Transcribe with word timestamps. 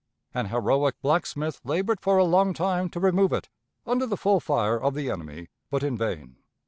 An 0.33 0.47
heroic 0.47 0.99
blacksmith 1.03 1.61
labored 1.63 2.01
for 2.01 2.17
a 2.17 2.23
long 2.23 2.55
time 2.55 2.89
to 2.89 2.99
remove 2.99 3.31
it, 3.31 3.49
under 3.85 4.07
the 4.07 4.17
full 4.17 4.39
fire 4.39 4.81
of 4.81 4.95
the 4.95 5.11
enemy, 5.11 5.49
but 5.69 5.83
in 5.83 5.95
vain. 5.95 6.37